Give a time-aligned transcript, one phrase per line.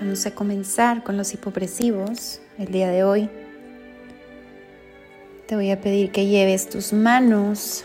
[0.00, 3.28] Vamos a comenzar con los hipopresivos el día de hoy.
[5.48, 7.84] Te voy a pedir que lleves tus manos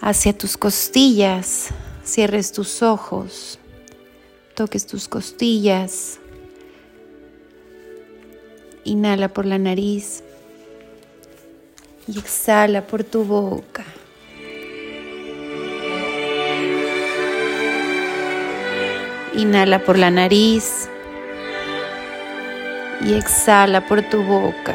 [0.00, 1.70] hacia tus costillas,
[2.04, 3.58] cierres tus ojos,
[4.54, 6.20] toques tus costillas,
[8.84, 10.22] inhala por la nariz
[12.06, 13.84] y exhala por tu boca.
[19.38, 20.88] Inhala por la nariz
[23.00, 24.74] y exhala por tu boca.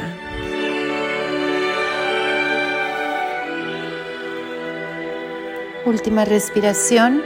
[5.85, 7.21] Última respiración.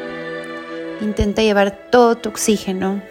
[1.00, 3.04] Intenta llevar todo tu oxígeno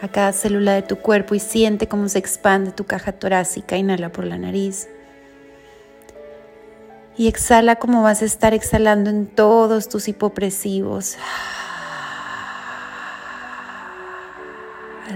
[0.00, 3.76] a cada célula de tu cuerpo y siente cómo se expande tu caja torácica.
[3.76, 4.88] Inhala por la nariz.
[7.18, 11.16] Y exhala como vas a estar exhalando en todos tus hipopresivos.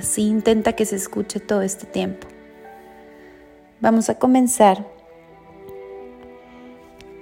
[0.01, 2.27] Así intenta que se escuche todo este tiempo.
[3.83, 4.87] Vamos a comenzar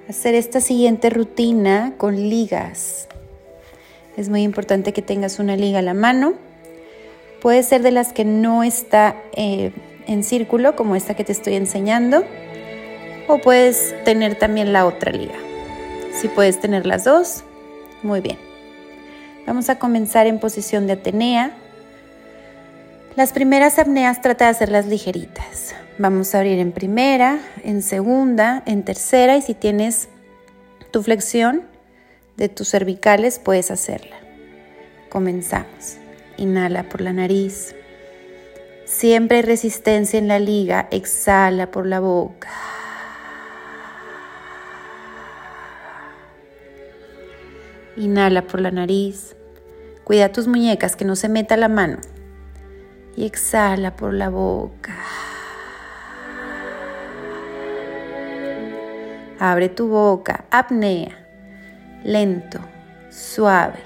[0.06, 3.08] a hacer esta siguiente rutina con ligas.
[4.16, 6.34] Es muy importante que tengas una liga a la mano.
[7.42, 9.72] Puede ser de las que no está eh,
[10.06, 12.22] en círculo, como esta que te estoy enseñando,
[13.26, 15.34] o puedes tener también la otra liga.
[16.12, 17.42] Si puedes tener las dos,
[18.04, 18.38] muy bien.
[19.48, 21.56] Vamos a comenzar en posición de Atenea
[23.18, 25.74] las primeras apneas trata de hacerlas ligeritas.
[25.98, 30.08] Vamos a abrir en primera, en segunda, en tercera y si tienes
[30.92, 31.64] tu flexión
[32.36, 34.14] de tus cervicales puedes hacerla.
[35.08, 35.96] Comenzamos.
[36.36, 37.74] Inhala por la nariz.
[38.84, 40.86] Siempre hay resistencia en la liga.
[40.92, 42.52] Exhala por la boca.
[47.96, 49.34] Inhala por la nariz.
[50.04, 51.98] Cuida tus muñecas que no se meta la mano
[53.18, 54.94] y exhala por la boca.
[59.40, 61.18] Abre tu boca, apnea,
[62.04, 62.60] lento,
[63.10, 63.80] suave.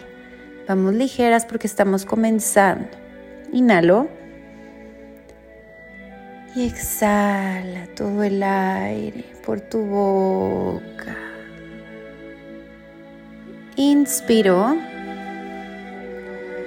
[0.69, 2.91] Vamos ligeras porque estamos comenzando.
[3.55, 4.09] Inhalo.
[6.55, 11.17] Y exhala todo el aire por tu boca.
[13.77, 14.77] Inspiro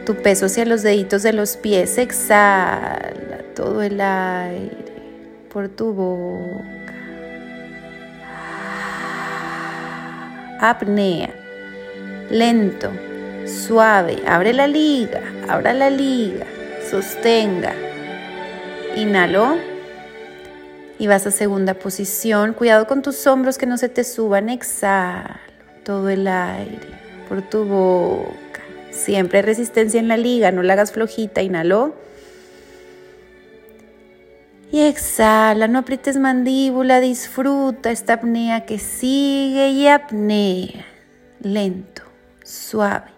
[0.05, 1.97] tu peso hacia los deditos de los pies.
[1.97, 4.85] Exhala todo el aire
[5.51, 6.93] por tu boca.
[10.59, 11.33] Apnea.
[12.29, 12.91] Lento,
[13.45, 14.21] suave.
[14.27, 16.45] Abre la liga, abra la liga.
[16.89, 17.73] Sostenga.
[18.95, 19.57] Inhalo.
[20.97, 22.53] Y vas a segunda posición.
[22.53, 24.49] Cuidado con tus hombros que no se te suban.
[24.49, 25.39] Exhala
[25.83, 26.87] todo el aire
[27.27, 28.64] por tu boca.
[28.95, 31.94] Siempre hay resistencia en la liga, no la hagas flojita, inhaló.
[34.72, 40.85] Y exhala, no aprietes mandíbula, disfruta esta apnea que sigue y apnea.
[41.41, 42.03] Lento,
[42.44, 43.11] suave,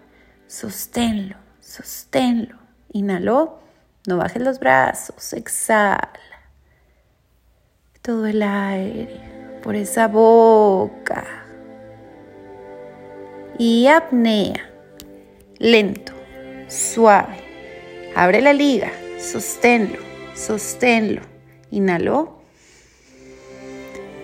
[0.48, 2.56] sosténlo, sosténlo.
[2.92, 3.60] Inhaló,
[4.08, 6.10] no bajes los brazos, exhala.
[8.02, 11.24] Todo el aire por esa boca.
[13.58, 14.68] Y apnea
[15.58, 16.12] lento,
[16.68, 17.36] suave.
[18.14, 19.98] Abre la liga, sosténlo,
[20.34, 21.22] sosténlo.
[21.70, 22.38] Inhaló.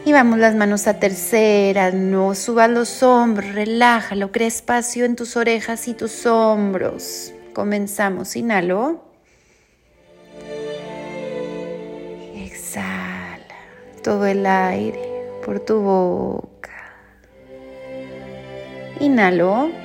[0.07, 5.37] Y vamos las manos a tercera, no subas los hombros, relájalo, crea espacio en tus
[5.37, 7.33] orejas y tus hombros.
[7.55, 9.03] Comenzamos, inhalo.
[12.37, 13.39] Exhala
[14.03, 15.01] todo el aire
[15.43, 16.71] por tu boca.
[19.01, 19.84] Inhalo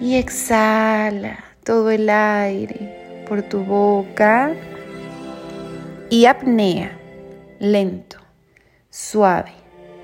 [0.00, 4.52] y exhala todo el aire por tu boca
[6.10, 6.92] y apnea,
[7.58, 8.18] lento,
[8.90, 9.52] suave.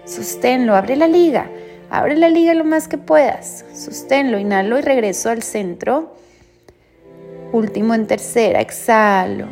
[0.05, 1.49] Sosténlo, abre la liga,
[1.91, 3.65] abre la liga lo más que puedas.
[3.73, 6.17] Sosténlo, inhalo y regreso al centro.
[7.53, 9.47] Último en tercera, exhalo.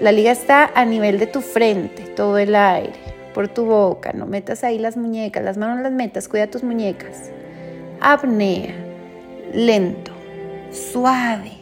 [0.00, 2.92] La liga está a nivel de tu frente, todo el aire,
[3.32, 4.12] por tu boca.
[4.12, 7.30] No metas ahí las muñecas, las manos las metas, cuida tus muñecas.
[8.02, 8.85] Apnea
[9.52, 10.12] lento,
[10.70, 11.52] suave.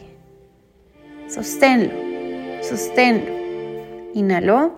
[1.27, 1.91] Sosténlo,
[2.61, 3.31] sosténlo.
[4.13, 4.73] Inhaló.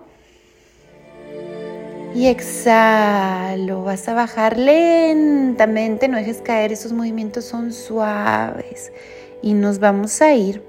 [2.16, 3.84] Y exhalo.
[3.84, 6.08] Vas a bajar lentamente.
[6.08, 6.72] No dejes caer.
[6.72, 8.92] Esos movimientos son suaves.
[9.42, 10.64] Y nos vamos a ir.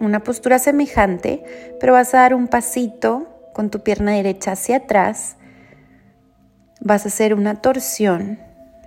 [0.00, 1.44] Una postura semejante,
[1.78, 5.36] pero vas a dar un pasito con tu pierna derecha hacia atrás.
[6.80, 8.38] Vas a hacer una torsión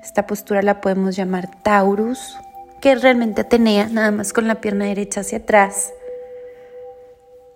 [0.04, 2.38] esta postura la podemos llamar Taurus,
[2.82, 5.94] que realmente Atenea, nada más con la pierna derecha hacia atrás.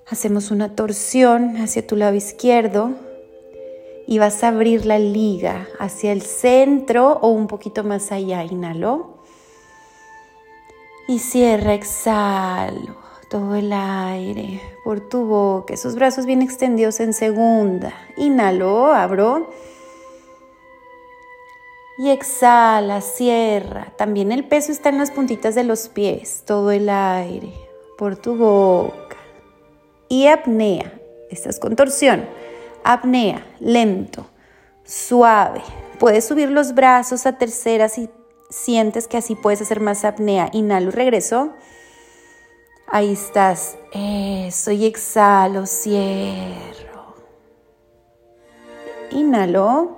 [0.08, 2.92] Hacemos una torsión hacia tu lado izquierdo
[4.08, 8.44] y vas a abrir la liga hacia el centro o un poquito más allá.
[8.46, 9.18] Inhalo.
[11.10, 12.96] Y cierra, exhalo
[13.30, 17.94] todo el aire por tu boca, esos brazos bien extendidos en segunda.
[18.16, 19.50] Inhalo, abro.
[21.98, 23.94] Y exhala, cierra.
[23.98, 27.54] También el peso está en las puntitas de los pies, todo el aire
[27.98, 29.18] por tu boca.
[30.08, 30.94] Y apnea,
[31.30, 32.26] estás con torsión.
[32.84, 34.28] Apnea, lento,
[34.86, 35.62] suave.
[36.00, 38.10] Puedes subir los brazos a tercera si
[38.50, 40.50] sientes que así puedes hacer más apnea.
[40.54, 41.54] Inhalo, regreso.
[42.88, 43.78] Ahí estás.
[43.92, 47.16] Eso, y exhalo, cierro.
[49.12, 49.98] Inhalo.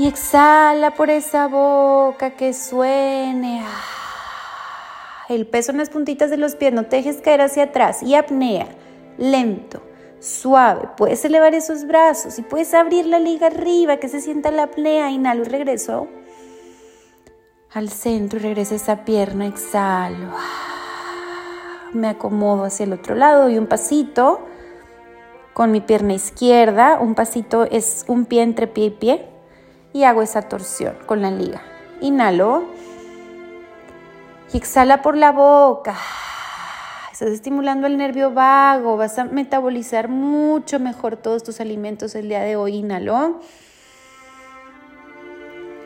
[0.00, 3.62] Y exhala por esa boca que suene.
[3.62, 8.02] Ah, el peso en las puntitas de los pies, no te dejes caer hacia atrás.
[8.02, 8.66] Y apnea,
[9.18, 9.82] lento,
[10.18, 10.88] suave.
[10.96, 15.10] Puedes elevar esos brazos y puedes abrir la liga arriba, que se sienta la apnea.
[15.10, 16.08] Inhalo y regreso.
[17.70, 20.30] Al centro y regresa esa pierna, exhalo.
[20.34, 24.40] Ah, me acomodo hacia el otro lado y un pasito
[25.52, 26.98] con mi pierna izquierda.
[26.98, 29.39] Un pasito es un pie entre pie y pie
[29.92, 31.62] y hago esa torsión con la liga.
[32.00, 32.64] Inhalo
[34.52, 35.96] y exhala por la boca.
[37.12, 42.40] Estás estimulando el nervio vago, vas a metabolizar mucho mejor todos tus alimentos el día
[42.40, 42.76] de hoy.
[42.76, 43.40] Inhalo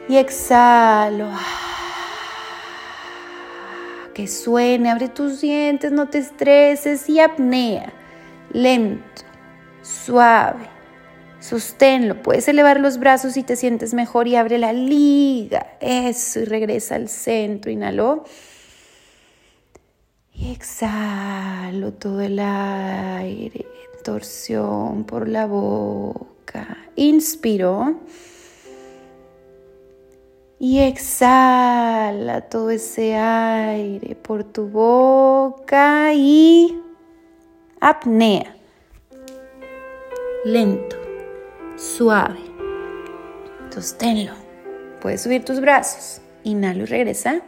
[0.08, 1.28] y exhalo.
[4.12, 7.92] Que suene, abre tus dientes, no te estreses y apnea.
[8.52, 9.22] Lento,
[9.82, 10.73] suave.
[11.44, 15.76] Sosténlo, puedes elevar los brazos si te sientes mejor y abre la liga.
[15.78, 17.70] Eso, y regresa al centro.
[17.70, 18.24] Inhalo.
[20.32, 23.66] Y exhalo todo el aire.
[24.02, 26.78] Torsión por la boca.
[26.96, 28.00] Inspiro.
[30.58, 36.80] Y exhala todo ese aire por tu boca y
[37.80, 38.56] apnea.
[40.46, 41.03] Lento
[41.84, 42.40] suave.
[43.70, 44.32] Sosténlo.
[45.00, 46.20] Puedes subir tus brazos.
[46.44, 47.40] Inhalo y regresa.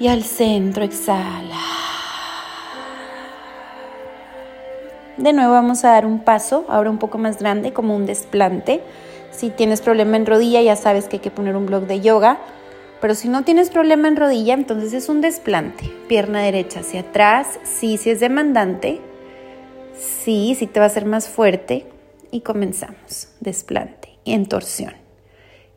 [0.00, 1.60] Y al centro exhala.
[5.16, 8.80] De nuevo vamos a dar un paso, ahora un poco más grande, como un desplante.
[9.30, 12.38] Si tienes problema en rodilla, ya sabes que hay que poner un bloque de yoga.
[13.00, 15.84] Pero si no tienes problema en rodilla, entonces es un desplante.
[16.08, 17.60] Pierna derecha hacia atrás.
[17.62, 19.00] Sí, si es demandante.
[19.96, 21.91] Sí, sí te va a hacer más fuerte
[22.32, 23.28] y comenzamos.
[23.38, 24.94] Desplante y en torsión.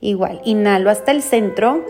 [0.02, 1.86] Igual, inhalo hasta el centro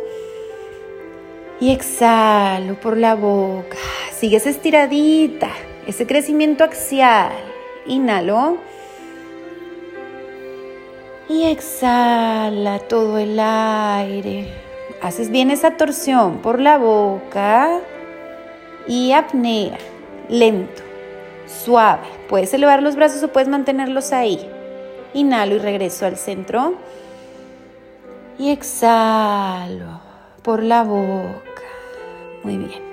[1.62, 3.78] y exhalo por la boca.
[4.12, 5.50] Sigues estiradita,
[5.88, 7.32] ese crecimiento axial.
[7.86, 8.58] Inhalo.
[11.30, 14.48] Y exhala todo el aire.
[15.02, 17.80] Haces bien esa torsión por la boca
[18.88, 19.78] y apnea,
[20.30, 20.84] lento,
[21.48, 22.08] suave.
[22.30, 24.50] Puedes elevar los brazos o puedes mantenerlos ahí.
[25.16, 26.76] Inhalo y regreso al centro.
[28.38, 30.02] Y exhalo
[30.44, 31.42] por la boca.
[32.44, 32.84] Muy bien.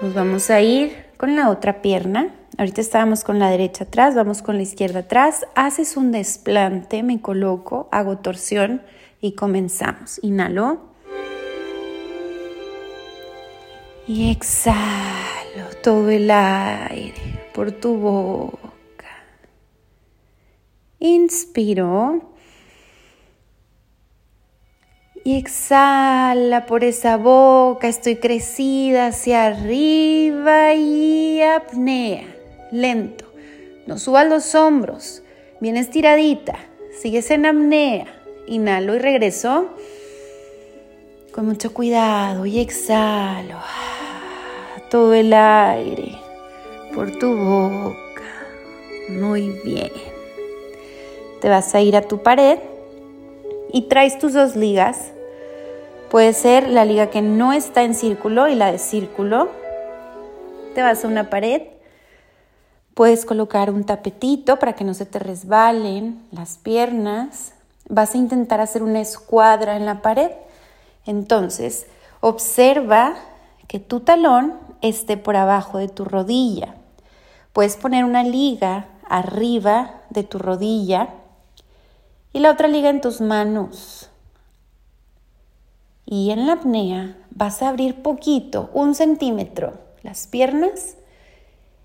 [0.00, 2.34] Nos vamos a ir con la otra pierna.
[2.56, 5.46] Ahorita estábamos con la derecha atrás, vamos con la izquierda atrás.
[5.54, 8.80] Haces un desplante, me coloco, hago torsión
[9.20, 10.18] y comenzamos.
[10.22, 10.78] Inhalo.
[14.06, 14.74] Y exhalo
[15.82, 18.73] todo el aire por tu boca.
[21.04, 22.22] Inspiro.
[25.22, 32.24] Y exhala por esa boca, estoy crecida hacia arriba y apnea,
[32.72, 33.26] lento.
[33.86, 35.22] No subas los hombros,
[35.60, 36.56] bien estiradita,
[36.98, 38.06] sigues en apnea.
[38.46, 39.74] Inhalo y regreso.
[41.34, 43.58] Con mucho cuidado y exhalo
[44.90, 46.16] todo el aire
[46.94, 48.22] por tu boca.
[49.10, 50.13] Muy bien
[51.44, 52.58] te vas a ir a tu pared
[53.70, 55.10] y traes tus dos ligas.
[56.10, 59.50] Puede ser la liga que no está en círculo y la de círculo.
[60.74, 61.60] Te vas a una pared.
[62.94, 67.52] Puedes colocar un tapetito para que no se te resbalen las piernas.
[67.90, 70.30] Vas a intentar hacer una escuadra en la pared.
[71.04, 71.84] Entonces,
[72.22, 73.16] observa
[73.68, 76.76] que tu talón esté por abajo de tu rodilla.
[77.52, 81.10] Puedes poner una liga arriba de tu rodilla
[82.34, 84.10] Y la otra liga en tus manos.
[86.04, 90.96] Y en la apnea vas a abrir poquito, un centímetro, las piernas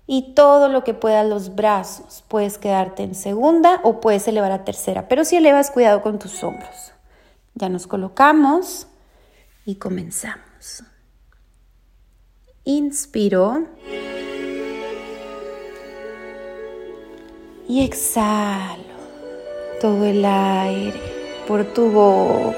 [0.08, 2.24] y todo lo que puedas los brazos.
[2.26, 6.42] Puedes quedarte en segunda o puedes elevar a tercera, pero si elevas, cuidado con tus
[6.42, 6.92] hombros.
[7.54, 8.88] Ya nos colocamos
[9.64, 10.82] y comenzamos.
[12.64, 13.68] Inspiro.
[17.68, 18.89] Y exhalo
[19.80, 21.00] todo el aire
[21.48, 22.56] por tu boca.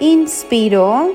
[0.00, 1.12] Inspiro.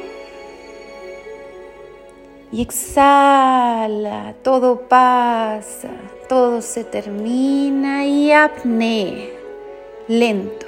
[2.51, 5.89] Y exhala, todo pasa,
[6.29, 9.27] todo se termina y apnea,
[10.07, 10.65] lento,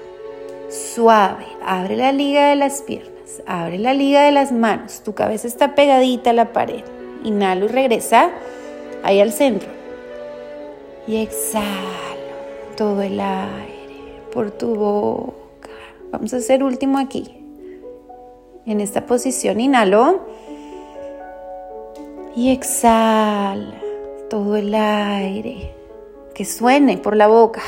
[0.69, 1.45] suave.
[1.65, 5.75] Abre la liga de las piernas, abre la liga de las manos, tu cabeza está
[5.75, 6.83] pegadita a la pared.
[7.23, 8.31] Inhalo y regresa
[9.03, 9.69] ahí al centro.
[11.07, 11.96] Y exhalo
[12.77, 15.69] todo el aire por tu boca.
[16.11, 17.35] Vamos a hacer último aquí.
[18.65, 20.21] En esta posición, inhalo
[22.35, 23.73] y exhala
[24.29, 25.73] todo el aire
[26.35, 27.61] que suene por la boca.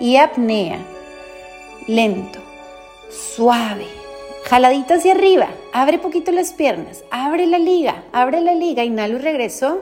[0.00, 0.78] Y apnea,
[1.86, 2.40] lento,
[3.08, 3.86] suave,
[4.44, 5.48] jaladita hacia arriba.
[5.72, 9.80] Abre poquito las piernas, abre la liga, abre la liga, inhalo y regreso.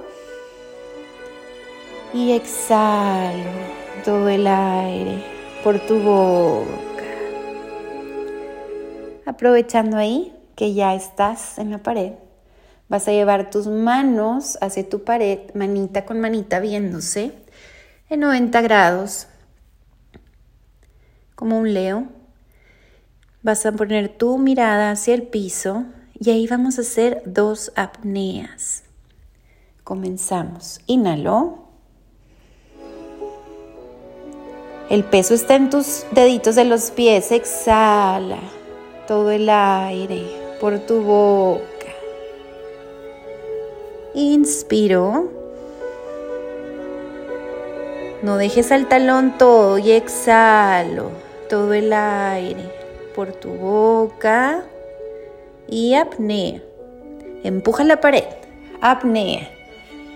[2.12, 3.50] Y exhalo
[4.04, 5.22] todo el aire
[5.62, 7.04] por tu boca.
[9.26, 12.12] Aprovechando ahí, que ya estás en la pared,
[12.88, 17.32] vas a llevar tus manos hacia tu pared, manita con manita viéndose
[18.08, 19.26] en 90 grados,
[21.34, 22.06] como un leo.
[23.42, 25.84] Vas a poner tu mirada hacia el piso
[26.14, 28.84] y ahí vamos a hacer dos apneas.
[29.84, 30.80] Comenzamos.
[30.86, 31.65] Inhalo.
[34.88, 37.32] El peso está en tus deditos de los pies.
[37.32, 38.38] Exhala
[39.08, 40.22] todo el aire
[40.60, 41.64] por tu boca.
[44.14, 45.28] Inspiro.
[48.22, 51.10] No dejes al talón todo y exhalo
[51.48, 52.72] todo el aire
[53.14, 54.64] por tu boca
[55.68, 56.62] y apnea.
[57.42, 58.24] Empuja la pared.
[58.80, 59.50] Apnea.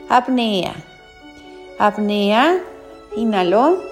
[0.09, 0.75] Apnea.
[1.79, 2.63] Apnea.
[3.17, 3.90] Inhalo.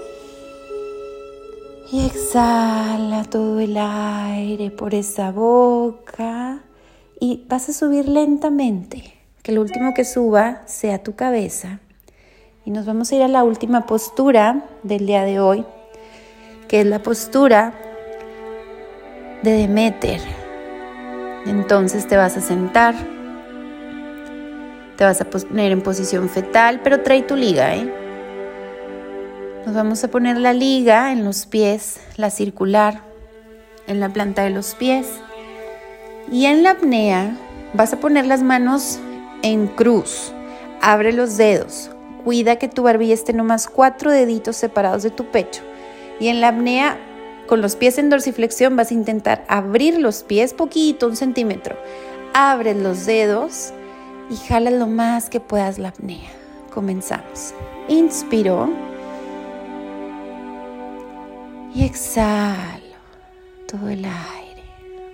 [1.90, 6.60] Y exhala todo el aire por esa boca
[7.18, 11.80] y vas a subir lentamente, que el último que suba sea tu cabeza.
[12.66, 15.64] Y nos vamos a ir a la última postura del día de hoy,
[16.68, 17.72] que es la postura
[19.42, 20.20] de Demeter.
[21.46, 22.94] Entonces te vas a sentar,
[24.98, 27.97] te vas a poner en posición fetal, pero trae tu liga, ¿eh?
[29.68, 33.02] Nos vamos a poner la liga en los pies, la circular,
[33.86, 35.06] en la planta de los pies.
[36.32, 37.36] Y en la apnea
[37.74, 38.98] vas a poner las manos
[39.42, 40.32] en cruz.
[40.80, 41.90] Abre los dedos.
[42.24, 45.60] Cuida que tu barbilla esté nomás cuatro deditos separados de tu pecho.
[46.18, 46.96] Y en la apnea,
[47.46, 51.76] con los pies en dorsiflexión, vas a intentar abrir los pies poquito, un centímetro.
[52.32, 53.74] Abre los dedos
[54.30, 56.30] y jala lo más que puedas la apnea.
[56.72, 57.52] Comenzamos.
[57.88, 58.87] Inspiro
[61.74, 62.96] y exhalo
[63.66, 64.64] todo el aire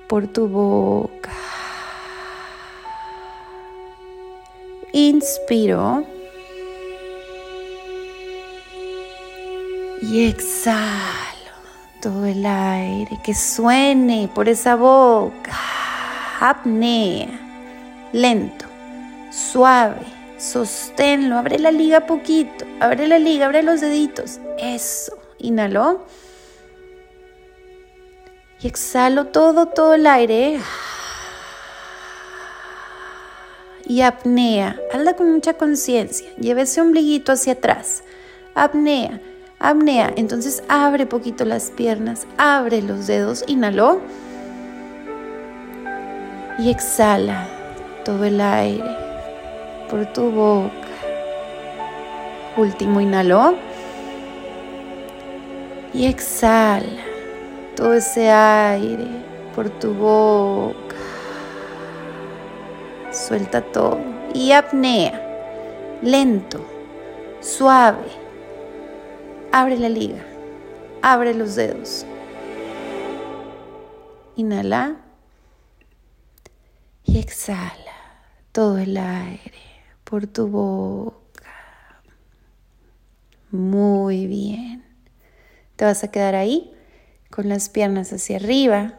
[0.08, 1.32] por tu boca.
[4.92, 6.04] Inspiro
[10.02, 10.84] y exhalo
[12.00, 15.52] todo el aire que suene por esa boca.
[16.40, 17.28] Apnea,
[18.12, 18.66] lento,
[19.30, 20.04] suave,
[20.38, 24.38] sosténlo, abre la liga poquito, abre la liga, abre los deditos.
[24.58, 26.04] Eso, inhalo
[28.64, 30.58] y exhalo todo, todo el aire.
[33.84, 36.34] Y apnea, hazla con mucha conciencia.
[36.36, 38.04] Lleva ese ombliguito hacia atrás.
[38.54, 39.20] Apnea,
[39.58, 40.14] apnea.
[40.16, 44.00] Entonces abre poquito las piernas, abre los dedos, inhaló.
[46.58, 47.46] Y exhala
[48.02, 48.96] todo el aire
[49.90, 50.72] por tu boca.
[52.56, 53.56] Último, inhaló.
[55.92, 57.13] Y exhala
[57.76, 59.06] todo ese aire
[59.54, 60.96] por tu boca.
[63.12, 64.00] Suelta todo
[64.32, 65.20] y apnea,
[66.02, 66.64] lento,
[67.40, 68.08] suave.
[69.52, 70.24] Abre la liga,
[71.02, 72.04] abre los dedos.
[74.36, 74.96] Inhala
[77.04, 77.92] y exhala
[78.50, 79.62] todo el aire
[80.02, 81.22] por tu boca.
[83.52, 84.84] Muy bien.
[85.76, 86.73] Te vas a quedar ahí
[87.34, 88.94] con las piernas hacia arriba.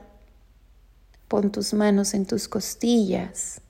[1.30, 3.62] Pon tus manos en tus costillas.